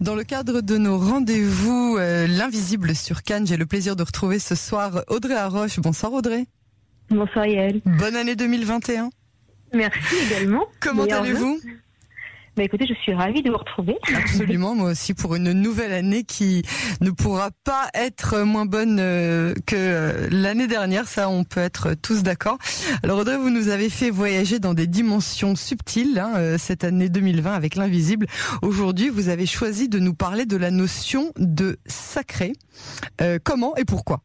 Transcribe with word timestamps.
Dans 0.00 0.14
le 0.14 0.24
cadre 0.24 0.60
de 0.60 0.78
nos 0.78 0.98
rendez-vous, 0.98 1.96
euh, 1.98 2.26
l'invisible 2.26 2.94
sur 2.94 3.22
Cannes, 3.22 3.46
j'ai 3.46 3.56
le 3.56 3.66
plaisir 3.66 3.96
de 3.96 4.02
retrouver 4.02 4.38
ce 4.38 4.54
soir 4.54 5.04
Audrey 5.08 5.34
Arroche. 5.34 5.78
Bonsoir 5.78 6.12
Audrey. 6.12 6.46
Bonsoir 7.10 7.46
Yael. 7.46 7.80
Bonne 7.84 8.16
année 8.16 8.36
2021. 8.36 9.10
Merci 9.74 10.14
également. 10.26 10.64
Comment 10.80 11.04
allez-vous? 11.04 11.60
Bah 12.54 12.64
écoutez, 12.64 12.86
je 12.86 12.92
suis 12.92 13.14
ravie 13.14 13.42
de 13.42 13.50
vous 13.50 13.56
retrouver. 13.56 13.96
Absolument, 14.14 14.74
moi 14.74 14.90
aussi 14.90 15.14
pour 15.14 15.34
une 15.34 15.52
nouvelle 15.52 15.92
année 15.92 16.22
qui 16.22 16.62
ne 17.00 17.10
pourra 17.10 17.48
pas 17.64 17.88
être 17.94 18.40
moins 18.40 18.66
bonne 18.66 18.98
euh, 19.00 19.54
que 19.66 19.74
euh, 19.74 20.28
l'année 20.30 20.66
dernière, 20.66 21.06
ça 21.06 21.30
on 21.30 21.44
peut 21.44 21.60
être 21.60 21.94
tous 21.94 22.22
d'accord. 22.22 22.58
Alors 23.02 23.20
Audrey, 23.20 23.38
vous 23.38 23.48
nous 23.48 23.68
avez 23.68 23.88
fait 23.88 24.10
voyager 24.10 24.58
dans 24.58 24.74
des 24.74 24.86
dimensions 24.86 25.56
subtiles 25.56 26.18
hein, 26.18 26.32
euh, 26.36 26.58
cette 26.58 26.84
année 26.84 27.08
2020 27.08 27.54
avec 27.54 27.74
l'invisible. 27.74 28.26
Aujourd'hui, 28.60 29.08
vous 29.08 29.30
avez 29.30 29.46
choisi 29.46 29.88
de 29.88 29.98
nous 29.98 30.14
parler 30.14 30.44
de 30.44 30.58
la 30.58 30.70
notion 30.70 31.32
de 31.38 31.78
sacré. 31.86 32.52
comment 33.44 33.74
et 33.76 33.86
pourquoi? 33.86 34.20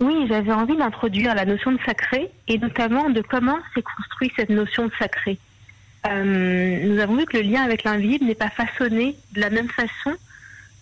Oui, 0.00 0.26
j'avais 0.28 0.52
envie 0.52 0.76
d'introduire 0.76 1.34
la 1.34 1.44
notion 1.44 1.72
de 1.72 1.78
sacré 1.84 2.30
et 2.46 2.56
notamment 2.56 3.10
de 3.10 3.20
comment 3.20 3.58
s'est 3.74 3.82
construite 3.82 4.32
cette 4.36 4.50
notion 4.50 4.86
de 4.86 4.92
sacré. 4.98 5.38
Euh, 6.06 6.78
nous 6.84 6.98
avons 7.00 7.16
vu 7.16 7.26
que 7.26 7.36
le 7.36 7.42
lien 7.42 7.62
avec 7.62 7.84
l'invisible 7.84 8.24
n'est 8.26 8.34
pas 8.34 8.50
façonné 8.50 9.16
de 9.32 9.40
la 9.40 9.50
même 9.50 9.68
façon 9.68 10.16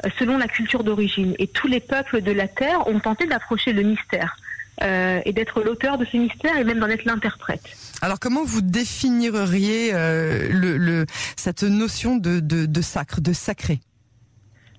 euh, 0.05 0.09
selon 0.19 0.38
la 0.38 0.48
culture 0.48 0.84
d'origine. 0.84 1.34
Et 1.38 1.47
tous 1.47 1.66
les 1.66 1.80
peuples 1.80 2.20
de 2.20 2.33
la 2.33 2.48
Terre 2.48 2.87
ont 2.87 3.01
tenté 3.01 3.27
d'approcher 3.27 3.73
le 3.73 3.83
mystère. 3.83 4.37
Euh, 4.83 5.23
et 5.24 5.33
d'être 5.33 5.62
l'auteur 5.62 5.97
de 5.97 6.05
ce 6.05 6.19
mystère 6.19 6.59
et 6.59 6.62
même 6.62 6.80
d'en 6.80 6.88
être 6.88 7.07
l'interprète. 7.07 7.62
Alors 8.02 8.21
comment 8.21 8.45
vous 8.45 8.60
définiriez 8.60 9.93
le, 9.93 11.07
cette 11.35 11.62
notion 11.62 12.16
de, 12.16 12.41
de, 12.41 12.80
sacre, 12.83 13.23
de 13.23 13.33
sacré? 13.33 13.80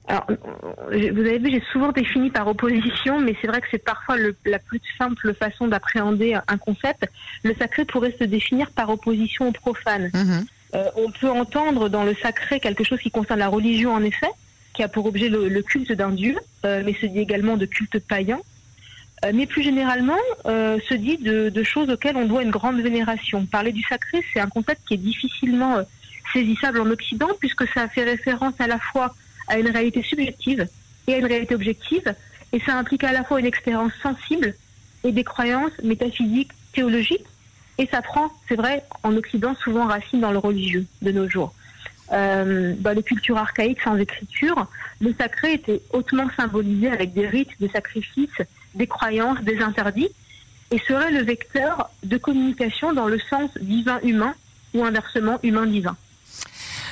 Alors, 0.08 0.26
vous 0.90 1.20
avez 1.20 1.38
vu, 1.38 1.52
j'ai 1.52 1.64
souvent 1.72 1.92
défini 1.92 2.30
par 2.30 2.48
opposition, 2.48 3.20
mais 3.20 3.36
c'est 3.42 3.48
vrai 3.48 3.60
que 3.60 3.68
c'est 3.70 3.84
parfois 3.84 4.16
la 4.46 4.60
plus 4.60 4.80
simple 4.98 5.34
façon 5.34 5.68
d'appréhender 5.68 6.38
un 6.48 6.58
concept. 6.58 7.10
Le 7.44 7.54
sacré 7.56 7.84
pourrait 7.84 8.16
se 8.18 8.24
définir 8.24 8.72
par 8.72 8.90
opposition 8.90 9.50
au 9.50 9.52
profane. 9.52 10.10
Mhm. 10.14 10.46
Euh, 10.76 10.86
on 10.96 11.12
peut 11.12 11.30
entendre 11.30 11.90
dans 11.90 12.04
le 12.04 12.16
sacré 12.16 12.60
quelque 12.60 12.86
chose 12.86 13.00
qui 13.00 13.12
concerne 13.12 13.40
la 13.40 13.50
religion, 13.50 13.94
en 13.94 14.04
effet, 14.04 14.30
qui 14.74 14.82
a 14.82 14.88
pour 14.88 15.06
objet 15.06 15.28
le, 15.28 15.62
culte 15.62 15.92
d'un 15.92 16.12
dieu, 16.12 16.38
euh, 16.66 16.84
mais 16.86 16.94
se 16.94 17.06
dit 17.06 17.20
également 17.20 17.58
de 17.58 17.66
culte 17.66 18.00
païen. 18.00 18.40
Euh, 19.26 19.32
mais 19.34 19.46
plus 19.46 19.64
généralement, 19.64 20.18
se 20.46 20.94
dit 20.94 21.18
de, 21.18 21.50
de, 21.50 21.64
choses 21.64 21.90
auxquelles 21.90 22.16
on 22.16 22.28
doit 22.28 22.44
une 22.44 22.52
grande 22.52 22.80
vénération. 22.80 23.46
Parler 23.46 23.74
du 23.74 23.82
sacré, 23.84 24.24
c'est 24.32 24.40
un 24.40 24.48
concept 24.48 24.82
qui 24.88 24.94
est 24.94 24.98
difficilement 24.98 25.80
saisissable 26.32 26.80
en 26.80 26.90
Occident, 26.92 27.30
puisque 27.40 27.68
ça 27.74 27.90
fait 27.90 28.04
référence 28.04 28.54
à 28.60 28.68
la 28.68 28.80
fois 28.80 29.14
à 29.48 29.58
une 29.58 29.70
réalité 29.70 30.02
subjective 30.04 30.68
et 31.08 31.14
à 31.14 31.18
une 31.18 31.26
réalité 31.26 31.56
objective. 31.56 32.14
Et 32.54 32.60
ça 32.60 32.78
implique 32.78 33.04
à 33.04 33.12
la 33.12 33.24
fois 33.24 33.40
une 33.40 33.46
expérience 33.46 33.92
sensible 34.02 34.56
et 35.04 35.12
des 35.12 35.24
croyances 35.24 35.72
métaphysiques, 35.84 36.52
théologiques. 36.74 37.26
Et 37.78 37.88
ça 37.88 38.02
prend, 38.02 38.32
c'est 38.48 38.56
vrai, 38.56 38.84
en 39.04 39.16
Occident, 39.16 39.56
souvent 39.56 39.86
racine 39.86 40.22
dans 40.22 40.32
le 40.32 40.40
religieux 40.40 40.86
de 41.02 41.12
nos 41.12 41.30
jours. 41.30 41.54
Euh, 42.14 42.74
dans 42.80 42.92
les 42.92 43.04
cultures 43.04 43.38
archaïques 43.38 43.82
sans 43.82 43.98
écriture, 43.98 44.68
le 45.02 45.14
sacré 45.14 45.54
était 45.54 45.82
hautement 45.92 46.28
symbolisé 46.38 46.88
avec 46.88 47.14
des 47.14 47.28
rites, 47.28 47.52
des 47.60 47.70
sacrifices, 47.70 48.42
des 48.76 48.88
croyances, 48.88 49.42
des 49.42 49.60
interdits, 49.60 50.10
et 50.72 50.80
serait 50.80 51.12
le 51.12 51.22
vecteur 51.22 51.90
de 52.04 52.18
communication 52.18 52.94
dans 52.94 53.08
le 53.08 53.20
sens 53.20 53.50
divin-humain 53.60 54.34
ou 54.74 54.84
inversement 54.84 55.40
humain-divin. 55.44 55.96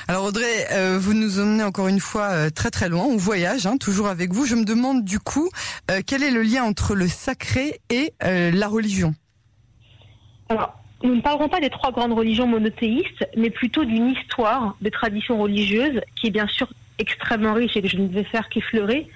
Alors 0.08 0.26
Audrey, 0.26 0.66
euh, 0.70 0.98
vous 1.00 1.14
nous 1.14 1.40
emmenez 1.40 1.64
encore 1.64 1.88
une 1.88 1.98
fois 1.98 2.30
euh, 2.30 2.50
très 2.50 2.70
très 2.70 2.88
loin. 2.88 3.02
On 3.02 3.16
voyage, 3.16 3.66
hein, 3.66 3.76
toujours 3.76 4.06
avec 4.06 4.32
vous. 4.32 4.46
Je 4.46 4.54
me 4.54 4.64
demande 4.64 5.04
du 5.04 5.18
coup, 5.18 5.50
euh, 5.90 6.00
quel 6.06 6.22
est 6.22 6.30
le 6.30 6.42
lien 6.42 6.62
entre 6.62 6.94
le 6.94 7.08
sacré 7.08 7.80
et 7.90 8.12
la 8.20 8.68
religion? 8.68 9.14
Alors, 10.48 10.78
nous 11.02 11.16
ne 11.16 11.20
parlerons 11.20 11.48
pas 11.48 11.58
des 11.58 11.70
trois 11.70 11.90
grandes 11.90 12.12
religions 12.12 12.46
monothéistes, 12.46 13.28
mais 13.36 13.50
plutôt 13.50 13.84
d'une 13.84 14.10
histoire 14.10 14.76
de 14.80 14.88
traditions 14.90 15.38
religieuses 15.38 16.00
qui 16.14 16.28
est 16.28 16.30
bien 16.30 16.46
sûr 16.46 16.68
extrêmement 16.98 17.54
riche 17.54 17.76
et 17.76 17.82
que 17.82 17.88
je 17.88 17.96
ne 17.96 18.06
vais 18.06 18.24
faire 18.24 18.48
qu'effleurer. 18.48 19.08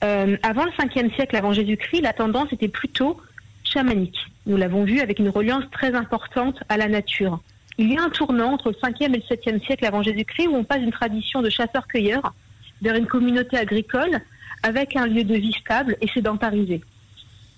avant 0.00 0.64
le 0.64 0.70
5e 0.70 1.12
siècle 1.16 1.34
avant 1.34 1.52
Jésus-Christ, 1.52 2.02
la 2.02 2.12
tendance 2.12 2.52
était 2.52 2.68
plutôt 2.68 3.20
chamanique. 3.64 4.18
Nous 4.46 4.56
l'avons 4.56 4.84
vu 4.84 5.00
avec 5.00 5.18
une 5.18 5.30
reliance 5.30 5.64
très 5.72 5.94
importante 5.94 6.62
à 6.68 6.76
la 6.76 6.86
nature 6.86 7.40
il 7.78 7.92
y 7.92 7.96
a 7.96 8.02
un 8.02 8.10
tournant 8.10 8.54
entre 8.54 8.70
le 8.70 8.74
5e 8.74 9.04
et 9.04 9.08
le 9.08 9.36
7e 9.36 9.64
siècle 9.64 9.86
avant 9.86 10.02
Jésus-Christ 10.02 10.48
où 10.48 10.56
on 10.56 10.64
passe 10.64 10.80
d'une 10.80 10.90
tradition 10.90 11.42
de 11.42 11.48
chasseurs-cueilleurs 11.48 12.34
vers 12.82 12.96
une 12.96 13.06
communauté 13.06 13.56
agricole 13.56 14.20
avec 14.64 14.96
un 14.96 15.06
lieu 15.06 15.22
de 15.22 15.34
vie 15.34 15.52
stable 15.52 15.96
et 16.00 16.08
sédentarisé. 16.08 16.82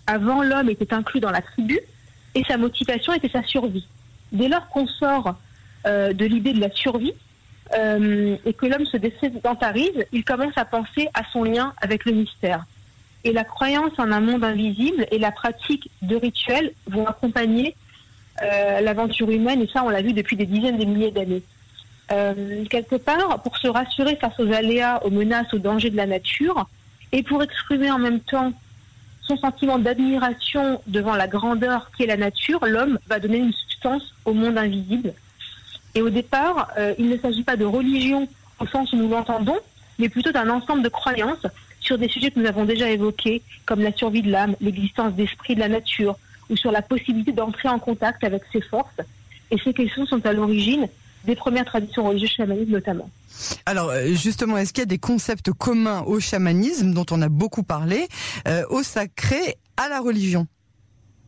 Avant, 0.07 0.43
l'homme 0.43 0.69
était 0.69 0.93
inclus 0.93 1.21
dans 1.21 1.31
la 1.31 1.41
tribu 1.41 1.81
et 2.35 2.45
sa 2.45 2.59
motivation 2.59 3.15
était 3.15 3.31
sa 3.31 3.43
survie. 3.43 3.87
Dès 4.33 4.49
lors 4.49 4.69
qu'on 4.69 4.87
sort 4.87 5.37
euh, 5.87 6.13
de 6.13 6.25
l'idée 6.27 6.53
de 6.53 6.61
la 6.61 6.71
survie 6.71 7.15
euh, 7.75 8.37
et 8.45 8.53
que 8.53 8.67
l'homme 8.67 8.85
se 8.85 8.99
désédentarise, 8.99 10.05
il 10.13 10.25
commence 10.25 10.57
à 10.57 10.67
penser 10.67 11.09
à 11.15 11.23
son 11.33 11.45
lien 11.45 11.73
avec 11.81 12.05
le 12.05 12.13
mystère. 12.13 12.67
Et 13.25 13.33
la 13.33 13.45
croyance 13.45 13.93
en 13.99 14.13
un 14.13 14.21
monde 14.21 14.45
invisible 14.45 15.07
et 15.11 15.19
la 15.19 15.33
pratique 15.33 15.91
de 16.03 16.17
rituels 16.17 16.73
vont 16.87 17.07
accompagner 17.07 17.75
euh, 18.43 18.81
l'aventure 18.81 19.31
humaine, 19.31 19.63
et 19.63 19.67
ça 19.67 19.83
on 19.85 19.89
l'a 19.89 20.03
vu 20.03 20.13
depuis 20.13 20.37
des 20.37 20.47
dizaines 20.47 20.79
de 20.79 20.85
milliers 20.85 21.11
d'années. 21.11 21.43
Euh, 22.13 22.65
quelque 22.69 22.97
part, 22.97 23.41
pour 23.43 23.57
se 23.57 23.69
rassurer 23.69 24.17
face 24.17 24.39
aux 24.41 24.53
aléas, 24.53 25.01
aux 25.05 25.11
menaces, 25.11 25.53
aux 25.55 25.59
dangers 25.59 25.91
de 25.91 25.97
la 25.97 26.07
nature, 26.07 26.69
et 27.13 27.23
pour 27.23 27.43
exprimer 27.43 27.91
en 27.91 27.99
même 27.99 28.21
temps 28.21 28.53
son 29.23 29.37
sentiment 29.37 29.79
d'admiration 29.79 30.81
devant 30.87 31.15
la 31.15 31.29
grandeur 31.29 31.91
qu'est 31.97 32.07
la 32.07 32.17
nature, 32.17 32.65
l'homme 32.67 32.99
va 33.07 33.21
donner 33.21 33.39
une 33.39 33.53
substance 33.53 34.15
au 34.25 34.33
monde 34.33 34.59
invisible. 34.59 35.13
Et 35.95 36.03
au 36.03 36.11
départ, 36.11 36.69
euh, 36.79 36.95
il 36.99 37.09
ne 37.09 37.17
s'agit 37.17 37.45
pas 37.45 37.57
de 37.57 37.65
religion 37.65 38.29
au 38.59 38.67
sens 38.67 38.93
où 38.93 38.97
nous 38.97 39.09
l'entendons, 39.09 39.59
mais 39.99 40.09
plutôt 40.09 40.33
d'un 40.33 40.49
ensemble 40.51 40.83
de 40.83 40.89
croyances 40.89 41.47
sur 41.81 41.97
des 41.97 42.09
sujets 42.09 42.31
que 42.31 42.41
nous 42.41 42.47
avons 42.47 42.65
déjà 42.65 42.91
évoqués, 42.91 43.43
comme 43.67 43.81
la 43.81 43.93
survie 43.93 44.23
de 44.23 44.31
l'âme, 44.31 44.57
l'existence 44.61 45.13
d'esprit 45.15 45.55
de 45.55 45.61
la 45.61 45.69
nature, 45.69 46.17
ou 46.51 46.57
sur 46.57 46.73
la 46.73 46.83
possibilité 46.83 47.33
d'entrer 47.33 47.69
en 47.69 47.79
contact 47.79 48.23
avec 48.25 48.43
ces 48.53 48.61
forces. 48.61 49.01
Et 49.51 49.59
ces 49.59 49.73
questions 49.73 50.05
sont 50.07 50.25
à 50.27 50.33
l'origine 50.33 50.89
des 51.25 51.35
premières 51.35 51.65
traditions 51.65 52.09
religieuses 52.09 52.31
chamanistes 52.31 52.71
notamment. 52.71 53.09
Alors 53.67 53.91
euh, 53.91 54.09
justement, 54.09 54.57
est-ce 54.57 54.73
qu'il 54.73 54.83
y 54.83 54.83
a 54.83 54.87
des 54.87 54.99
concepts 54.99 55.53
communs 55.53 56.03
au 56.03 56.21
chamanisme 56.21 56.93
dont 56.93 57.07
on 57.11 57.23
a 57.23 57.29
beaucoup 57.29 57.63
parlé, 57.63 58.09
euh, 58.49 58.63
au 58.71 58.83
sacré, 58.83 59.57
à 59.77 59.89
la 59.89 60.01
religion? 60.01 60.47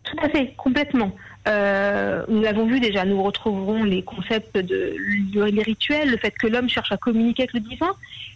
Tout 0.05 0.17
à 0.23 0.29
fait, 0.29 0.55
complètement. 0.57 1.13
Euh, 1.49 2.25
nous 2.29 2.41
l'avons 2.41 2.67
vu 2.67 2.81
déjà, 2.81 3.05
nous 3.05 3.23
retrouverons 3.23 3.85
les 3.85 4.03
concepts 4.03 4.57
de, 4.57 4.95
les 5.35 5.63
rituels, 5.63 6.11
le 6.11 6.17
fait 6.17 6.33
que 6.33 6.47
l'homme 6.47 6.69
cherche 6.69 6.93
à 6.93 6.97
communiquer 6.97 7.43
avec 7.43 7.55
le 7.55 7.61
divin, 7.61 7.93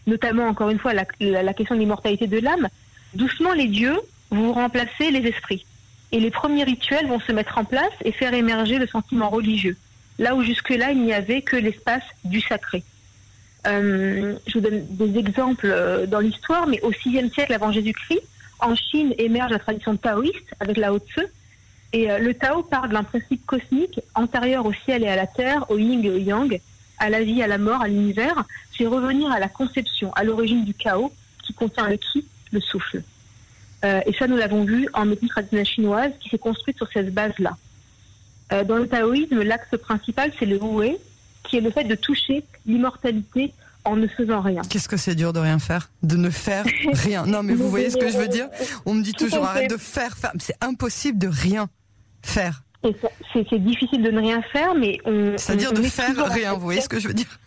notamment 0.07 0.47
encore 0.47 0.71
une 0.71 0.79
fois 0.79 0.93
la, 0.93 1.05
la 1.21 1.55
question 1.55 1.75
de 1.75 1.81
l'immortalité 1.81 2.27
de 2.27 2.39
l'âme. 2.39 2.69
Doucement, 3.15 3.53
les 3.53 3.69
dieux 3.69 3.99
vont 4.31 4.53
remplacer 4.53 5.11
les 5.11 5.29
esprits. 5.29 5.65
Et 6.13 6.21
les 6.21 6.31
premiers 6.31 6.65
rituels 6.65 7.07
vont 7.07 7.21
se 7.21 7.33
mettre 7.33 7.59
en 7.59 7.65
place 7.65 7.93
et 8.05 8.13
faire 8.13 8.33
émerger 8.35 8.79
le 8.79 8.87
sentiment 8.87 9.29
religieux, 9.29 9.77
là 10.19 10.35
où 10.35 10.43
jusque-là, 10.43 10.93
il 10.93 11.03
n'y 11.03 11.13
avait 11.13 11.43
que 11.43 11.57
l'espace 11.57 12.05
du 12.25 12.41
sacré. 12.41 12.83
Euh, 13.67 14.37
je 14.47 14.55
vous 14.55 14.61
donne 14.61 14.87
des 14.91 15.19
exemples 15.19 15.67
euh, 15.67 16.07
dans 16.07 16.21
l'histoire, 16.21 16.67
mais 16.67 16.81
au 16.83 16.91
VIe 16.91 17.29
siècle 17.31 17.53
avant 17.53 17.73
Jésus-Christ, 17.73 18.23
en 18.61 18.75
Chine 18.75 19.13
émerge 19.19 19.51
la 19.51 19.59
tradition 19.59 19.97
taoïste 19.97 20.55
avec 20.61 20.77
Lao 20.77 20.99
Tzu. 20.99 21.27
Et 21.93 22.11
euh, 22.11 22.19
le 22.19 22.35
Tao 22.35 22.63
parle 22.63 22.91
d'un 22.91 23.03
principe 23.03 23.45
cosmique 23.47 24.01
antérieur 24.15 24.67
au 24.67 24.73
ciel 24.73 25.03
et 25.03 25.09
à 25.09 25.17
la 25.17 25.27
terre, 25.27 25.69
au 25.71 25.79
yin 25.79 26.05
et 26.05 26.11
au 26.11 26.19
yang, 26.19 26.61
à 26.99 27.11
la 27.11 27.23
vie, 27.23 27.43
à 27.43 27.47
la 27.47 27.59
mort, 27.59 27.83
à 27.83 27.89
l'univers. 27.89 28.45
C'est 28.77 28.87
revenir 28.87 29.31
à 29.33 29.41
la 29.41 29.49
conception, 29.49 30.13
à 30.15 30.23
l'origine 30.23 30.65
du 30.65 30.75
chaos 30.75 31.13
qui 31.43 31.53
contient 31.53 31.89
le 31.89 31.97
ki, 31.97 32.25
le 32.53 32.61
souffle. 32.61 33.03
Euh, 33.85 34.01
et 34.07 34.13
ça, 34.15 34.27
nous 34.27 34.37
l'avons 34.37 34.65
vu 34.65 34.89
en 34.95 35.05
médecine 35.05 35.29
traditionnelle 35.29 35.67
chinoise 35.67 36.13
qui 36.21 36.29
s'est 36.29 36.39
construite 36.39 36.77
sur 36.77 36.89
cette 36.93 37.13
base-là. 37.13 37.57
Euh, 38.53 38.65
dans 38.65 38.77
le 38.77 38.89
taoïsme, 38.89 39.43
l'axe 39.43 39.77
principal, 39.81 40.33
c'est 40.39 40.47
le 40.47 40.63
wu, 40.63 40.97
qui 41.45 41.57
est 41.57 41.61
le 41.61 41.71
fait 41.71 41.85
de 41.85 41.95
toucher 41.95 42.45
l'immortalité 42.65 43.53
en 43.85 43.97
ne 43.97 44.07
faisant 44.07 44.41
rien. 44.41 44.63
Qu'est-ce 44.69 44.89
que 44.89 44.97
c'est 44.97 45.15
dur 45.15 45.33
de 45.33 45.41
rien 45.41 45.59
faire 45.59 45.91
De 46.03 46.17
ne 46.17 46.31
faire 46.31 46.65
rien. 46.93 47.27
Non, 47.27 47.43
mais 47.43 47.55
vous 47.55 47.71
voyez 47.71 47.91
ce 47.91 47.97
que 47.97 48.09
je 48.09 48.19
veux 48.19 48.29
dire? 48.29 48.49
On 48.85 48.95
me 48.95 49.03
dit 49.03 49.13
toujours 49.13 49.45
arrête 49.45 49.71
de 49.71 49.77
faire, 49.77 50.17
faire. 50.17 50.33
C'est 50.39 50.57
impossible 50.61 51.19
de 51.19 51.29
rien 51.29 51.69
faire. 52.23 52.63
C'est 53.33 53.59
difficile 53.59 54.03
de 54.03 54.11
ne 54.11 54.21
rien 54.21 54.43
faire, 54.53 54.75
mais 54.75 54.99
on. 55.05 55.37
C'est-à-dire 55.37 55.73
de 55.73 55.83
faire 55.83 56.15
rien, 56.33 56.55
vous 56.55 56.61
voyez 56.61 56.81
ce 56.81 56.89
que 56.89 57.01
je 57.01 57.09
veux 57.09 57.15
dire? 57.15 57.39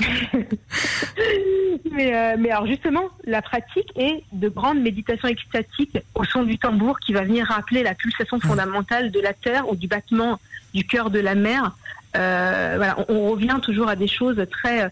mais, 1.90 2.14
euh, 2.14 2.36
mais, 2.38 2.50
alors 2.50 2.66
justement, 2.66 3.04
la 3.24 3.42
pratique 3.42 3.90
est 3.96 4.22
de 4.32 4.48
grande 4.48 4.80
méditation 4.80 5.28
extatique 5.28 5.98
au 6.14 6.24
son 6.24 6.42
du 6.44 6.58
tambour 6.58 6.98
qui 7.00 7.12
va 7.12 7.22
venir 7.22 7.46
rappeler 7.46 7.82
la 7.82 7.94
pulsation 7.94 8.40
fondamentale 8.40 9.10
de 9.10 9.20
la 9.20 9.32
terre 9.32 9.68
ou 9.68 9.76
du 9.76 9.88
battement 9.88 10.40
du 10.74 10.84
cœur 10.84 11.10
de 11.10 11.18
la 11.18 11.34
mer. 11.34 11.72
Euh, 12.16 12.74
voilà, 12.76 12.96
on, 13.08 13.30
revient 13.30 13.58
toujours 13.62 13.88
à 13.88 13.96
des 13.96 14.08
choses 14.08 14.44
très 14.50 14.90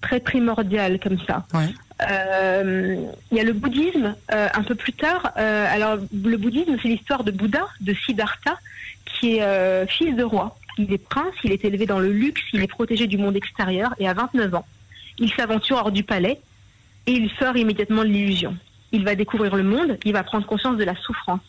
très 0.00 0.20
primordial 0.20 0.98
comme 0.98 1.18
ça. 1.26 1.46
Euh, 2.10 2.96
il 3.30 3.36
y 3.36 3.40
a 3.40 3.44
le 3.44 3.52
bouddhisme 3.52 4.16
un 4.28 4.62
peu 4.62 4.74
plus 4.74 4.92
tard. 4.92 5.32
Alors 5.36 5.96
le 5.96 6.36
bouddhisme, 6.36 6.76
c'est 6.82 6.88
l'histoire 6.88 7.22
de 7.24 7.30
Bouddha, 7.30 7.68
de 7.80 7.94
Siddhartha, 7.94 8.58
qui 9.04 9.36
est 9.36 9.86
fils 9.86 10.16
de 10.16 10.24
roi. 10.24 10.56
Il 10.78 10.92
est 10.92 10.98
prince, 10.98 11.34
il 11.44 11.52
est 11.52 11.64
élevé 11.64 11.86
dans 11.86 11.98
le 11.98 12.10
luxe, 12.10 12.42
il 12.52 12.62
est 12.62 12.68
protégé 12.68 13.06
du 13.06 13.18
monde 13.18 13.36
extérieur 13.36 13.94
et 13.98 14.08
à 14.08 14.14
29 14.14 14.54
ans, 14.54 14.66
il 15.18 15.30
s'aventure 15.32 15.76
hors 15.76 15.92
du 15.92 16.02
palais 16.02 16.40
et 17.06 17.12
il 17.12 17.30
sort 17.38 17.56
immédiatement 17.56 18.02
de 18.02 18.08
l'illusion. 18.08 18.56
Il 18.92 19.04
va 19.04 19.14
découvrir 19.14 19.56
le 19.56 19.62
monde, 19.62 19.98
il 20.04 20.12
va 20.12 20.22
prendre 20.22 20.46
conscience 20.46 20.76
de 20.76 20.84
la 20.84 20.96
souffrance 20.96 21.40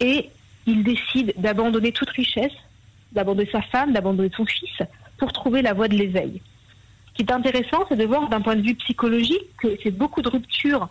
et 0.00 0.30
il 0.66 0.82
décide 0.82 1.34
d'abandonner 1.36 1.92
toute 1.92 2.10
richesse, 2.10 2.52
d'abandonner 3.12 3.48
sa 3.50 3.62
femme, 3.62 3.92
d'abandonner 3.92 4.30
son 4.36 4.46
fils 4.46 4.82
pour 5.18 5.32
trouver 5.32 5.62
la 5.62 5.72
voie 5.72 5.88
de 5.88 5.94
l'éveil. 5.94 6.40
Ce 7.08 7.14
qui 7.14 7.22
est 7.22 7.32
intéressant, 7.32 7.84
c'est 7.88 7.96
de 7.96 8.04
voir 8.04 8.28
d'un 8.28 8.40
point 8.40 8.56
de 8.56 8.62
vue 8.62 8.74
psychologique 8.74 9.56
que 9.58 9.76
c'est 9.82 9.90
beaucoup 9.90 10.22
de 10.22 10.28
ruptures 10.28 10.88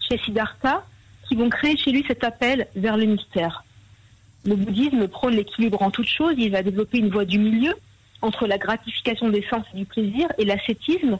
chez 0.00 0.18
Siddhartha 0.18 0.84
qui 1.28 1.34
vont 1.34 1.50
créer 1.50 1.76
chez 1.76 1.90
lui 1.90 2.04
cet 2.06 2.24
appel 2.24 2.68
vers 2.76 2.96
le 2.96 3.04
mystère. 3.04 3.64
Le 4.46 4.54
bouddhisme 4.54 5.08
prône 5.08 5.34
l'équilibre 5.34 5.82
en 5.82 5.90
toute 5.90 6.08
chose, 6.08 6.34
il 6.38 6.50
va 6.52 6.62
développer 6.62 6.98
une 6.98 7.10
voie 7.10 7.24
du 7.24 7.38
milieu 7.38 7.74
entre 8.22 8.46
la 8.46 8.58
gratification 8.58 9.28
des 9.28 9.44
sens 9.50 9.64
et 9.74 9.78
du 9.78 9.84
plaisir 9.84 10.28
et 10.38 10.44
l'ascétisme. 10.44 11.18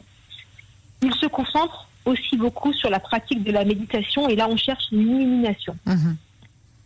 Il 1.01 1.13
se 1.13 1.25
concentre 1.27 1.87
aussi 2.05 2.37
beaucoup 2.37 2.73
sur 2.73 2.89
la 2.89 2.99
pratique 2.99 3.43
de 3.43 3.51
la 3.51 3.65
méditation 3.65 4.29
et 4.29 4.35
là 4.35 4.47
on 4.49 4.57
cherche 4.57 4.85
une 4.91 5.01
illumination. 5.01 5.75
Mhm. 5.85 6.17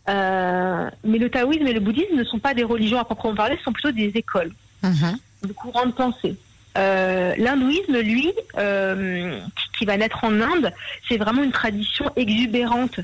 Euh, 0.08 0.90
mais 1.04 1.18
le 1.18 1.30
taoïsme 1.30 1.66
et 1.68 1.72
le 1.72 1.80
bouddhisme 1.80 2.16
ne 2.16 2.24
sont 2.24 2.40
pas 2.40 2.54
des 2.54 2.64
religions 2.64 2.98
à 2.98 3.04
proprement 3.04 3.36
parler, 3.36 3.56
ce 3.58 3.62
sont 3.62 3.72
plutôt 3.72 3.92
des 3.92 4.08
écoles, 4.08 4.52
mhm. 4.82 5.16
de 5.44 5.52
courants 5.52 5.86
de 5.86 5.92
pensée. 5.92 6.36
Euh, 6.76 7.34
l'hindouisme, 7.36 7.98
lui, 8.00 8.32
euh, 8.58 9.40
qui 9.78 9.84
va 9.84 9.96
naître 9.96 10.24
en 10.24 10.40
Inde, 10.40 10.72
c'est 11.08 11.18
vraiment 11.18 11.42
une 11.42 11.52
tradition 11.52 12.10
exubérante 12.16 12.98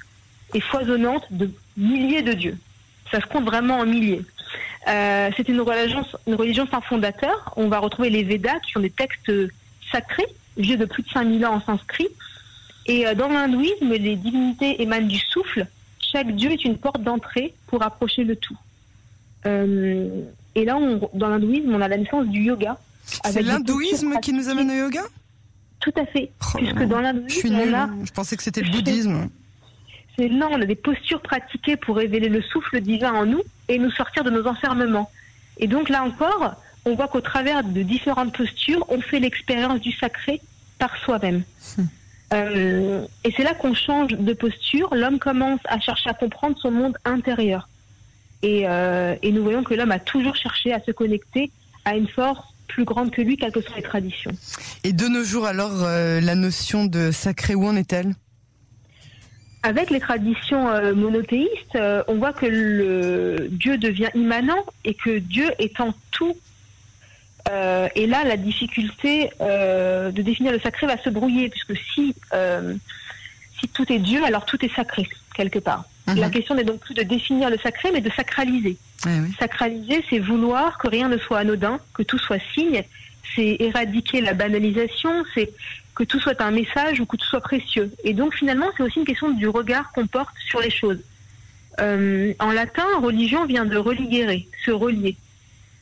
et 0.54 0.60
foisonnante 0.60 1.26
de 1.30 1.50
milliers 1.76 2.22
de 2.22 2.32
dieux. 2.32 2.58
Ça 3.10 3.20
se 3.20 3.26
compte 3.26 3.44
vraiment 3.44 3.78
en 3.78 3.86
milliers. 3.86 4.22
Euh, 4.88 5.30
c'est 5.36 5.48
une 5.48 5.60
religion, 5.60 6.04
une 6.26 6.34
religion 6.34 6.66
sans 6.70 6.80
fondateur. 6.80 7.52
On 7.56 7.68
va 7.68 7.78
retrouver 7.78 8.10
les 8.10 8.22
Védas, 8.22 8.58
qui 8.60 8.72
sont 8.72 8.80
des 8.80 8.90
textes 8.90 9.32
sacrés, 9.90 10.26
vieux 10.56 10.76
de 10.76 10.84
plus 10.84 11.02
de 11.02 11.08
5000 11.08 11.44
ans 11.46 11.54
en 11.54 11.60
sanskrit. 11.60 12.08
Et 12.86 13.04
dans 13.14 13.28
l'hindouisme, 13.28 13.90
les 13.90 14.16
divinités 14.16 14.80
émanent 14.80 15.06
du 15.06 15.18
souffle. 15.18 15.66
Chaque 16.00 16.34
dieu 16.34 16.52
est 16.52 16.64
une 16.64 16.78
porte 16.78 17.02
d'entrée 17.02 17.54
pour 17.66 17.82
approcher 17.82 18.24
le 18.24 18.36
tout. 18.36 18.56
et 19.44 20.64
là, 20.64 20.78
dans 21.12 21.28
l'hindouisme, 21.28 21.74
on 21.74 21.80
a 21.82 21.88
la 21.88 21.98
naissance 21.98 22.26
du 22.28 22.42
yoga, 22.42 22.78
c'est 23.24 23.42
l'hindouisme 23.42 24.18
qui 24.20 24.32
nous 24.32 24.48
amène 24.48 24.70
au 24.70 24.74
yoga? 24.74 25.02
Tout 25.80 25.92
à 25.96 26.04
fait. 26.06 26.30
Oh 26.40 26.58
Puisque 26.58 26.84
dans 26.84 27.00
l'hindouisme, 27.00 27.54
a... 27.74 27.88
Je 28.04 28.12
pensais 28.12 28.36
que 28.36 28.42
c'était 28.42 28.62
le 28.62 28.70
bouddhisme. 28.70 29.28
C'est 30.18 30.28
non, 30.28 30.48
on 30.50 30.60
a 30.60 30.66
des 30.66 30.74
postures 30.74 31.20
pratiquées 31.20 31.76
pour 31.76 31.96
révéler 31.96 32.28
le 32.28 32.42
souffle 32.42 32.80
divin 32.80 33.12
en 33.12 33.24
nous 33.24 33.42
et 33.68 33.78
nous 33.78 33.90
sortir 33.90 34.24
de 34.24 34.30
nos 34.30 34.46
enfermements. 34.46 35.10
Et 35.58 35.68
donc 35.68 35.88
là 35.88 36.02
encore, 36.02 36.54
on 36.84 36.94
voit 36.94 37.08
qu'au 37.08 37.20
travers 37.20 37.62
de 37.62 37.82
différentes 37.82 38.36
postures, 38.36 38.84
on 38.88 39.00
fait 39.00 39.20
l'expérience 39.20 39.80
du 39.80 39.92
sacré 39.92 40.40
par 40.78 40.96
soi-même. 40.98 41.42
Hmm. 41.76 41.82
Euh, 42.34 43.06
et 43.24 43.32
c'est 43.36 43.42
là 43.42 43.54
qu'on 43.54 43.74
change 43.74 44.10
de 44.10 44.32
posture. 44.32 44.94
L'homme 44.94 45.18
commence 45.18 45.60
à 45.66 45.78
chercher 45.80 46.10
à 46.10 46.14
comprendre 46.14 46.58
son 46.60 46.70
monde 46.70 46.96
intérieur. 47.04 47.68
Et, 48.42 48.64
euh, 48.68 49.16
et 49.22 49.32
nous 49.32 49.42
voyons 49.42 49.62
que 49.64 49.74
l'homme 49.74 49.90
a 49.90 49.98
toujours 49.98 50.36
cherché 50.36 50.72
à 50.72 50.82
se 50.82 50.90
connecter 50.90 51.50
à 51.84 51.96
une 51.96 52.08
force 52.08 52.44
plus 52.66 52.84
grande 52.84 53.10
que 53.10 53.22
lui, 53.22 53.36
quelles 53.36 53.52
que 53.52 53.62
soient 53.62 53.76
les 53.76 53.82
traditions. 53.82 54.30
Et 54.84 54.92
de 54.92 55.06
nos 55.06 55.24
jours, 55.24 55.46
alors, 55.46 55.82
euh, 55.82 56.20
la 56.20 56.34
notion 56.34 56.84
de 56.84 57.10
sacré, 57.10 57.54
où 57.54 57.66
en 57.66 57.76
est-elle? 57.76 58.14
Avec 59.62 59.90
les 59.90 60.00
traditions 60.00 60.68
euh, 60.68 60.94
monothéistes, 60.94 61.76
euh, 61.76 62.02
on 62.08 62.14
voit 62.14 62.32
que 62.32 62.46
le 62.46 63.48
Dieu 63.50 63.76
devient 63.76 64.10
immanent 64.14 64.64
et 64.84 64.94
que 64.94 65.18
Dieu 65.18 65.50
est 65.58 65.80
en 65.80 65.92
tout. 66.10 66.36
et 67.94 68.06
là, 68.06 68.24
la 68.24 68.36
difficulté 68.36 69.30
de 69.40 70.22
définir 70.22 70.52
le 70.52 70.60
sacré 70.60 70.86
va 70.86 70.98
se 70.98 71.08
brouiller, 71.08 71.48
puisque 71.48 71.74
si, 71.94 72.14
si 73.58 73.68
tout 73.68 73.90
est 73.90 73.98
Dieu, 73.98 74.22
alors 74.22 74.44
tout 74.44 74.62
est 74.62 74.74
sacré, 74.74 75.08
quelque 75.34 75.58
part. 75.58 75.84
La 76.06 76.26
mhm. 76.26 76.30
question 76.30 76.54
n'est 76.54 76.64
donc 76.64 76.80
plus 76.80 76.94
de 76.94 77.02
définir 77.02 77.50
le 77.50 77.58
sacré, 77.58 77.90
mais 77.92 78.00
de 78.00 78.10
sacraliser. 78.10 78.76
Sacraliser, 79.38 80.04
c'est 80.08 80.18
vouloir 80.18 80.78
que 80.78 80.88
rien 80.88 81.08
ne 81.08 81.18
soit 81.18 81.38
anodin, 81.38 81.78
que 81.94 82.02
tout 82.02 82.18
soit 82.18 82.40
signe, 82.54 82.82
c'est 83.34 83.56
éradiquer 83.60 84.20
la 84.20 84.34
banalisation, 84.34 85.24
c'est 85.34 85.50
que 85.94 86.04
tout 86.04 86.20
soit 86.20 86.40
un 86.40 86.50
message 86.50 87.00
ou 87.00 87.06
que 87.06 87.16
tout 87.16 87.26
soit 87.26 87.40
précieux. 87.40 87.90
Et 88.04 88.14
donc 88.14 88.34
finalement, 88.34 88.66
c'est 88.76 88.82
aussi 88.82 89.00
une 89.00 89.04
question 89.04 89.30
du 89.30 89.48
regard 89.48 89.90
qu'on 89.92 90.06
porte 90.06 90.34
sur 90.48 90.60
les 90.60 90.70
choses. 90.70 91.00
Euh, 91.80 92.34
en 92.38 92.50
latin, 92.52 92.86
religion 93.00 93.44
vient 93.46 93.64
de 93.64 93.76
religere, 93.76 94.40
se 94.64 94.70
relier. 94.70 95.16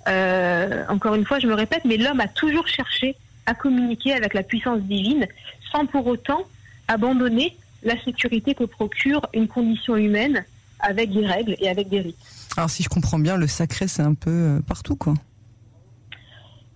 Euh, 0.09 0.85
encore 0.89 1.15
une 1.15 1.25
fois, 1.25 1.39
je 1.39 1.47
me 1.47 1.55
répète, 1.55 1.85
mais 1.85 1.97
l'homme 1.97 2.21
a 2.21 2.29
toujours 2.29 2.69
cherché 2.69 3.17
à 3.47 3.55
communiquer 3.55 4.13
avec 4.13 4.35
la 4.35 4.43
puissance 4.43 4.81
divine 4.83 5.27
sans 5.73 5.87
pour 5.87 6.07
autant 6.07 6.43
abandonner 6.89 7.57
la 7.83 8.01
sécurité 8.03 8.55
que 8.55 8.65
procure 8.65 9.23
une 9.33 9.49
condition 9.49 9.97
humaine 9.97 10.45
avec 10.81 11.13
des 11.13 11.27
règles 11.27 11.57
et 11.59 11.69
avec 11.69 11.89
des 11.89 12.01
rites. 12.01 12.17
Alors 12.57 12.71
si 12.71 12.83
je 12.83 12.89
comprends 12.89 13.19
bien, 13.19 13.37
le 13.37 13.47
sacré 13.47 13.89
c'est 13.89 14.03
un 14.03 14.15
peu 14.15 14.31
euh, 14.31 14.61
partout 14.61 14.97
quoi. 14.97 15.15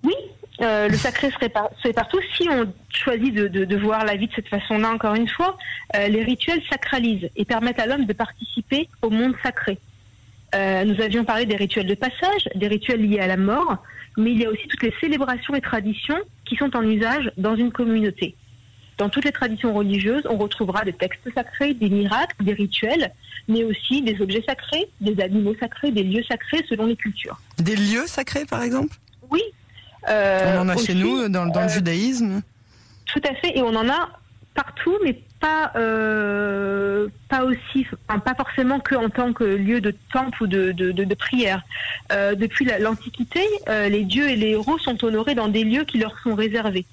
Oui, 0.02 0.14
euh, 0.60 0.88
le 0.88 0.96
sacré 0.96 1.30
serait, 1.30 1.48
partout. 1.48 2.20
Si 2.36 2.48
on 2.48 2.72
choisit 2.90 3.34
de, 3.34 3.76
voir 3.76 4.04
la 4.04 4.16
vie 4.16 4.26
de 4.26 4.32
cette 4.34 4.48
façon-là, 4.48 4.90
encore 4.90 5.14
une 5.14 5.28
fois, 5.28 5.56
euh, 5.96 6.08
les 6.08 6.22
rituels 6.22 6.62
sacralisent 6.68 7.28
et 7.36 7.44
permettent 7.44 7.80
à 7.80 7.86
l'homme 7.86 8.04
de 8.04 8.12
participer 8.12 8.88
au 9.02 9.10
monde 9.10 9.34
sacré. 9.42 9.78
nous 10.54 11.00
avions 11.00 11.24
parlé 11.24 11.46
des 11.46 11.56
rituels 11.56 11.86
de 11.86 11.94
passage, 11.94 12.48
des 12.54 12.68
rituels 12.68 13.00
liés 13.00 13.20
à 13.20 13.26
la 13.26 13.36
mort, 13.36 13.78
mais 14.16 14.32
il 14.32 14.40
y 14.40 14.44
a 14.44 14.50
aussi 14.50 14.66
toutes 14.68 14.82
les 14.82 14.94
célébrations 15.00 15.54
et 15.54 15.60
traditions 15.60 16.18
qui 16.44 16.56
sont 16.56 16.76
en 16.76 16.82
usage 16.82 17.30
dans 17.36 17.56
une 17.56 17.72
communauté. 17.72 18.34
Dans 19.00 19.08
toutes 19.08 19.24
les 19.24 19.32
traditions 19.32 19.72
religieuses, 19.72 20.24
on 20.28 20.36
retrouvera 20.36 20.84
des 20.84 20.92
textes 20.92 21.26
sacrés, 21.34 21.72
des 21.72 21.88
miracles, 21.88 22.44
des 22.44 22.52
rituels, 22.52 23.10
mais 23.48 23.64
aussi 23.64 24.02
des 24.02 24.20
objets 24.20 24.44
sacrés, 24.46 24.90
des 25.00 25.22
animaux 25.22 25.54
sacrés, 25.58 25.90
des 25.90 26.02
lieux 26.02 26.22
sacrés 26.24 26.62
selon 26.68 26.84
les 26.84 26.96
cultures. 26.96 27.40
Des 27.56 27.76
lieux 27.76 28.06
sacrés, 28.06 28.44
par 28.44 28.62
exemple? 28.62 28.94
Oui. 29.30 29.40
Euh, 30.08 30.56
on 30.56 30.62
en 30.62 30.69
a 30.69 30.76
chez 30.76 30.94
nous, 30.94 31.29
dans, 31.29 31.44
le 31.44 31.56
euh, 31.56 31.69
judaïsme 31.69 32.43
Tout 33.06 33.20
à 33.29 33.35
fait, 33.35 33.56
et 33.56 33.62
on 33.62 33.75
en 33.75 33.88
a 33.88 34.08
partout, 34.55 34.97
mais 35.05 35.20
pas, 35.40 35.73
euh, 35.76 37.09
pas 37.28 37.45
aussi, 37.45 37.87
pas 38.07 38.35
forcément 38.35 38.80
que 38.80 38.95
en 38.95 39.09
tant 39.09 39.33
que 39.33 39.45
lieu 39.45 39.80
de 39.80 39.95
temple 40.12 40.42
ou 40.42 40.47
de, 40.47 40.73
de, 40.73 41.14
prière. 41.14 41.62
depuis 42.11 42.66
l'Antiquité, 42.78 43.40
les 43.69 44.04
dieux 44.04 44.28
et 44.28 44.37
les 44.37 44.49
héros 44.49 44.78
sont 44.78 45.02
honorés 45.04 45.35
dans 45.35 45.49
des 45.49 45.64
lieux 45.64 45.85
qui 45.85 45.99
leur 45.99 46.19
sont 46.21 46.35
réservés. 46.35 46.85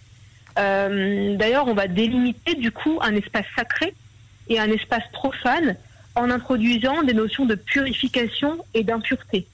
D'ailleurs, 0.56 1.68
on 1.68 1.74
va 1.74 1.88
délimiter 1.88 2.56
du 2.56 2.72
coup 2.72 3.00
un 3.02 3.16
espace 3.16 3.46
sacré 3.56 3.94
et 4.48 4.60
un 4.60 4.72
espace 4.72 5.04
profane 5.12 5.76
en 6.16 6.30
introduisant 6.32 7.04
des 7.04 7.14
notions 7.14 7.46
de 7.46 7.56
purification 7.56 8.64
et 8.74 8.84
d'impureté. 8.84 9.48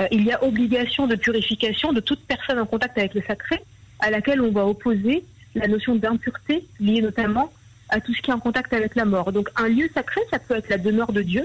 Euh, 0.00 0.06
il 0.10 0.24
y 0.24 0.32
a 0.32 0.42
obligation 0.42 1.06
de 1.06 1.16
purification 1.16 1.92
de 1.92 2.00
toute 2.00 2.20
personne 2.20 2.58
en 2.58 2.66
contact 2.66 2.96
avec 2.98 3.14
le 3.14 3.22
sacré, 3.26 3.62
à 4.00 4.10
laquelle 4.10 4.40
on 4.40 4.50
va 4.50 4.66
opposer 4.66 5.24
la 5.54 5.68
notion 5.68 5.94
d'impureté 5.94 6.66
liée 6.80 7.02
notamment 7.02 7.52
à 7.90 8.00
tout 8.00 8.14
ce 8.14 8.22
qui 8.22 8.30
est 8.30 8.34
en 8.34 8.40
contact 8.40 8.72
avec 8.72 8.94
la 8.94 9.04
mort. 9.04 9.32
Donc 9.32 9.50
un 9.56 9.68
lieu 9.68 9.88
sacré, 9.92 10.20
ça 10.30 10.38
peut 10.38 10.56
être 10.56 10.70
la 10.70 10.78
demeure 10.78 11.12
de 11.12 11.20
Dieu 11.20 11.44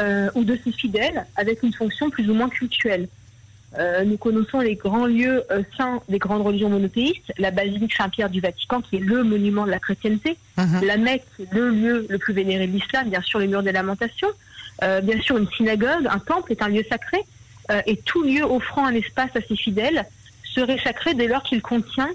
euh, 0.00 0.28
ou 0.34 0.42
de 0.42 0.58
ses 0.64 0.72
fidèles 0.72 1.26
avec 1.36 1.62
une 1.62 1.72
fonction 1.72 2.10
plus 2.10 2.28
ou 2.28 2.34
moins 2.34 2.48
cultuelle. 2.48 3.06
Euh, 3.78 4.02
nous 4.02 4.16
connaissons 4.16 4.58
les 4.58 4.74
grands 4.74 5.06
lieux 5.06 5.44
saints 5.76 6.00
des 6.08 6.18
grandes 6.18 6.42
religions 6.42 6.68
monothéistes, 6.68 7.32
la 7.38 7.52
basilique 7.52 7.94
Saint-Pierre 7.94 8.30
du 8.30 8.40
Vatican, 8.40 8.80
qui 8.80 8.96
est 8.96 9.00
le 9.00 9.22
monument 9.22 9.64
de 9.64 9.70
la 9.70 9.78
chrétienté, 9.78 10.36
mhm. 10.58 10.84
la 10.84 10.96
Mecque, 10.96 11.22
qui 11.36 11.42
est 11.42 11.54
le 11.54 11.70
lieu 11.70 12.06
le 12.08 12.18
plus 12.18 12.34
vénéré 12.34 12.66
de 12.66 12.72
l'islam, 12.72 13.08
bien 13.08 13.22
sûr 13.22 13.38
les 13.38 13.46
murs 13.46 13.62
des 13.62 13.70
lamentations, 13.70 14.30
bien 14.82 15.20
sûr 15.20 15.38
une 15.38 15.48
synagogue, 15.50 16.08
un 16.10 16.18
temple 16.18 16.50
est 16.50 16.62
un 16.62 16.68
lieu 16.68 16.82
sacré, 16.88 17.24
et 17.86 17.96
tout 17.96 18.22
lieu 18.22 18.42
offrant 18.42 18.86
un 18.86 18.94
espace 18.94 19.30
à 19.34 19.40
ses 19.40 19.56
fidèles 19.56 20.04
serait 20.54 20.78
sacré 20.78 21.14
dès 21.14 21.28
lors 21.28 21.42
qu'il 21.42 21.62
contient 21.62 22.10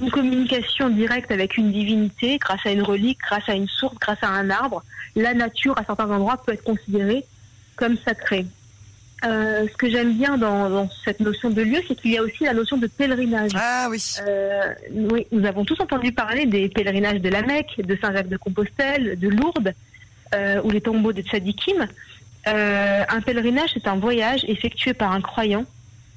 une 0.00 0.10
communication 0.10 0.88
directe 0.88 1.30
avec 1.30 1.56
une 1.56 1.72
divinité, 1.72 2.38
grâce 2.38 2.64
à 2.64 2.70
une 2.70 2.82
relique, 2.82 3.18
grâce 3.22 3.48
à 3.48 3.54
une 3.54 3.68
source, 3.68 3.96
grâce 4.00 4.22
à 4.22 4.28
un 4.28 4.50
arbre. 4.50 4.82
La 5.14 5.34
nature, 5.34 5.76
à 5.78 5.84
certains 5.84 6.10
endroits, 6.10 6.42
peut 6.44 6.52
être 6.52 6.64
considérée 6.64 7.24
comme 7.76 7.96
sacrée. 8.04 8.46
Euh, 9.24 9.66
ce 9.70 9.76
que 9.76 9.90
j'aime 9.90 10.14
bien 10.14 10.38
dans, 10.38 10.88
cette 11.04 11.20
notion 11.20 11.50
de 11.50 11.60
lieu, 11.60 11.80
c'est 11.86 11.94
qu'il 11.94 12.12
y 12.12 12.18
a 12.18 12.22
aussi 12.22 12.44
la 12.44 12.54
notion 12.54 12.78
de 12.78 12.86
pèlerinage. 12.86 13.50
Ah 13.54 13.88
oui. 13.90 14.02
Euh, 14.26 14.72
oui, 14.92 15.26
nous 15.30 15.46
avons 15.46 15.64
tous 15.64 15.78
entendu 15.80 16.12
parler 16.12 16.46
des 16.46 16.68
pèlerinages 16.70 17.20
de 17.20 17.28
la 17.28 17.42
Mecque, 17.42 17.82
de 17.84 17.98
Saint-Jacques-de-Compostelle, 18.00 19.18
de 19.18 19.28
Lourdes, 19.28 19.74
euh, 20.34 20.62
ou 20.64 20.70
les 20.70 20.80
tombeaux 20.80 21.12
de 21.12 21.20
Tzadikim. 21.20 21.86
Un 22.46 23.20
pèlerinage, 23.20 23.70
c'est 23.74 23.86
un 23.86 23.96
voyage 23.96 24.44
effectué 24.48 24.94
par 24.94 25.12
un 25.12 25.20
croyant 25.20 25.66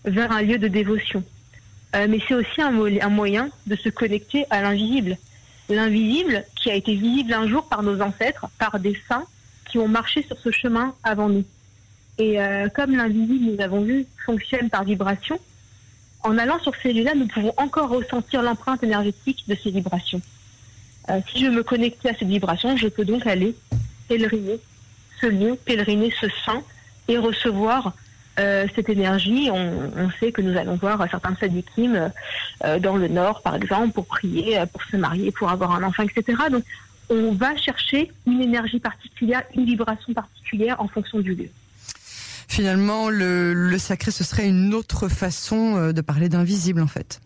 vers 0.05 0.31
un 0.31 0.41
lieu 0.41 0.57
de 0.57 0.67
dévotion. 0.67 1.23
euh, 1.95 2.07
mais 2.09 2.19
c'est 2.27 2.33
aussi 2.33 2.61
un, 2.61 3.09
moyen 3.09 3.49
de 3.67 3.75
se 3.75 3.89
connecter 3.89 4.45
à 4.49 4.61
l'invisible. 4.61 5.17
L'invisible 5.69 6.43
qui 6.55 6.69
a 6.69 6.75
été 6.75 6.95
visible 6.95 7.33
un 7.33 7.47
jour 7.47 7.67
par 7.67 7.83
nos 7.83 8.01
ancêtres, 8.01 8.47
par 8.57 8.79
des 8.79 8.97
saints 9.07 9.25
qui 9.69 9.77
ont 9.77 9.87
marché 9.87 10.23
sur 10.23 10.37
ce 10.39 10.51
chemin 10.51 10.93
avant 11.03 11.29
nous. 11.29 11.45
Et 12.17 12.39
euh, 12.41 12.67
comme 12.69 12.95
l'invisible, 12.95 13.53
nous 13.53 13.61
avons 13.61 13.81
vu, 13.81 14.05
fonctionne 14.25 14.69
par 14.69 14.83
vibration, 14.83 15.39
en 16.21 16.37
allant 16.37 16.59
sur 16.59 16.73
ces 16.81 16.93
lieux-là, 16.93 17.15
nous 17.15 17.27
pouvons 17.27 17.53
encore 17.57 17.89
ressentir 17.89 18.41
l'empreinte 18.41 18.83
énergétique 18.83 19.43
de 19.47 19.55
ces 19.55 19.71
vibrations. 19.71 20.21
Euh, 21.09 21.19
si 21.31 21.43
je 21.43 21.49
me 21.49 21.63
connectais 21.63 22.09
à 22.09 22.13
cette 22.13 22.27
vibration, 22.27 22.77
je 22.77 22.87
peux 22.87 23.03
donc 23.03 23.25
aller 23.27 23.55
pèleriner 24.07 24.59
ce 25.23 25.27
lieu, 25.27 25.57
pèleriner 25.65 26.13
ce 26.19 26.27
saint 26.45 26.61
et 27.07 27.17
recevoir 27.17 27.93
euh, 28.39 28.67
cette 28.75 28.89
énergie. 28.89 29.49
On, 29.51 29.91
on, 29.95 30.09
sait 30.19 30.31
que 30.31 30.41
nous 30.41 30.57
allons 30.57 30.75
voir 30.75 31.05
certains 31.09 31.35
sadikim 31.39 32.11
euh, 32.65 32.79
dans 32.79 32.97
le 32.97 33.07
nord, 33.07 33.41
par 33.41 33.55
exemple, 33.55 33.93
pour 33.93 34.05
prier, 34.05 34.59
euh, 34.59 34.65
pour 34.65 34.83
se 34.83 34.97
marier, 34.97 35.31
pour 35.31 35.49
avoir 35.49 35.71
un 35.71 35.83
enfant, 35.83 36.03
etc. 36.03 36.43
Donc, 36.51 36.63
on 37.09 37.31
va 37.31 37.55
chercher 37.55 38.11
une 38.25 38.41
énergie 38.41 38.79
particulière, 38.79 39.43
une 39.55 39.65
vibration 39.65 40.13
particulière 40.13 40.81
en 40.81 40.87
fonction 40.87 41.19
du 41.19 41.35
lieu. 41.35 41.49
Finalement, 42.47 43.09
le, 43.09 43.53
le 43.53 43.77
sacré, 43.77 44.11
ce 44.11 44.23
serait 44.23 44.47
une 44.47 44.73
autre 44.73 45.07
façon 45.07 45.77
euh, 45.77 45.93
de 45.93 46.01
parler 46.01 46.29
d'invisible, 46.29 46.81
en 46.81 46.87
fait. 46.87 47.21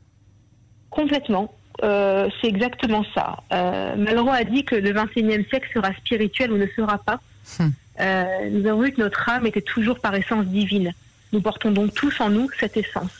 Complètement. 0.89 1.53
Euh, 1.83 2.29
c'est 2.41 2.47
exactement 2.47 3.05
ça. 3.13 3.37
Euh, 3.53 3.95
Malraux 3.95 4.31
a 4.31 4.43
dit 4.43 4.63
que 4.63 4.75
le 4.75 4.91
21e 4.93 5.47
siècle 5.49 5.69
sera 5.73 5.93
spirituel 5.93 6.51
ou 6.51 6.57
ne 6.57 6.67
sera 6.75 6.97
pas. 6.97 7.19
Hmm. 7.59 7.69
Euh, 7.99 8.49
nous 8.51 8.67
avons 8.67 8.81
vu 8.81 8.91
que 8.91 9.01
notre 9.01 9.27
âme 9.29 9.45
était 9.45 9.61
toujours 9.61 9.99
par 9.99 10.13
essence 10.15 10.45
divine. 10.45 10.93
Nous 11.33 11.41
portons 11.41 11.71
donc 11.71 11.93
tous 11.93 12.19
en 12.21 12.29
nous 12.29 12.49
cette 12.59 12.77
essence. 12.77 13.11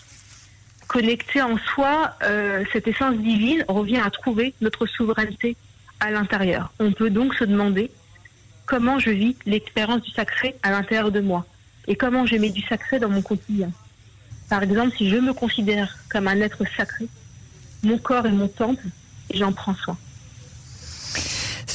Connecter 0.88 1.42
en 1.42 1.58
soi, 1.58 2.16
euh, 2.24 2.64
cette 2.72 2.88
essence 2.88 3.18
divine 3.18 3.66
revient 3.68 3.98
à 3.98 4.10
trouver 4.10 4.54
notre 4.62 4.86
souveraineté 4.86 5.58
à 6.00 6.12
l'intérieur. 6.12 6.72
On 6.80 6.92
peut 6.92 7.10
donc 7.10 7.34
se 7.34 7.44
demander 7.44 7.92
comment 8.66 9.00
je 9.00 9.10
vis 9.10 9.36
l'expérience 9.46 10.02
du 10.02 10.12
sacré 10.12 10.56
à 10.64 10.72
l'intérieur 10.72 11.12
de 11.12 11.20
moi 11.20 11.46
et 11.88 11.96
comment 11.96 12.26
je 12.26 12.36
mets 12.36 12.50
du 12.50 12.62
sacré 12.62 13.00
dans 13.00 13.10
mon 13.10 13.22
quotidien. 13.22 13.72
Par 14.50 14.64
exemple, 14.64 14.96
si 14.96 15.10
je 15.10 15.18
me 15.18 15.34
considère 15.34 15.98
comme 16.10 16.28
un 16.28 16.40
être 16.40 16.64
sacré, 16.76 17.08
mon 17.84 17.98
corps 17.98 18.26
est 18.26 18.32
mon 18.32 18.48
temple 18.48 18.84
et 19.30 19.38
j'en 19.38 19.52
prends 19.52 19.76
soin 19.76 19.98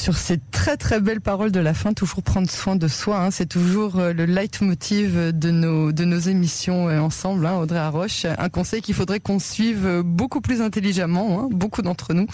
sur 0.03 0.17
ces 0.17 0.37
très 0.51 0.75
très 0.75 0.99
belles 0.99 1.21
paroles 1.21 1.53
de 1.53 1.61
la 1.61 1.73
fin, 1.73 1.93
toujours 1.93 2.23
prendre 2.23 2.49
soin 2.49 2.75
de 2.75 2.89
soi. 2.89 3.23
Hein, 3.23 3.31
c'est 3.31 3.45
toujours 3.45 3.99
euh, 3.99 4.11
le 4.11 4.25
leitmotiv 4.25 5.31
de 5.31 5.49
nos 5.49 5.93
de 5.93 6.03
nos 6.03 6.19
émissions 6.19 6.89
euh, 6.89 6.99
ensemble, 6.99 7.45
hein, 7.45 7.55
Audrey 7.55 7.79
Arroche. 7.79 8.25
Un 8.25 8.49
conseil 8.49 8.81
qu'il 8.81 8.95
faudrait 8.95 9.21
qu'on 9.21 9.39
suive 9.39 9.85
euh, 9.85 10.03
beaucoup 10.03 10.41
plus 10.41 10.61
intelligemment, 10.61 11.39
hein, 11.39 11.47
beaucoup 11.51 11.81
d'entre 11.81 12.13
nous. 12.13 12.27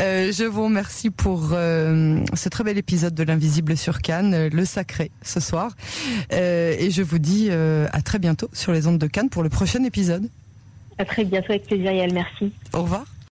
Euh, 0.00 0.32
je 0.32 0.44
vous 0.44 0.64
remercie 0.64 1.10
pour 1.10 1.50
euh, 1.52 2.18
ce 2.32 2.48
très 2.48 2.64
bel 2.64 2.78
épisode 2.78 3.14
de 3.14 3.24
l'invisible 3.24 3.76
sur 3.76 4.00
Cannes, 4.00 4.48
le 4.48 4.64
sacré 4.64 5.10
ce 5.20 5.38
soir, 5.38 5.72
euh, 6.32 6.74
et 6.78 6.90
je 6.90 7.02
vous 7.02 7.18
dis 7.18 7.50
à 7.50 8.00
très 8.00 8.20
bientôt 8.20 8.48
sur 8.54 8.72
les 8.72 8.86
ondes 8.86 8.98
de 8.98 9.06
Cannes 9.06 9.28
pour 9.28 9.42
le 9.42 9.50
prochain 9.50 9.84
épisode. 9.84 10.30
À 10.96 11.04
très 11.04 11.24
bientôt 11.24 11.50
avec 11.50 11.66
plaisir, 11.66 11.92
Yael. 11.92 12.14
Merci. 12.14 12.52
Au 12.72 12.82
revoir. 12.82 13.04